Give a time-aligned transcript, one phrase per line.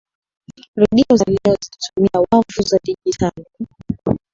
[0.75, 3.45] redio za leo zinatumia wavu za dijitali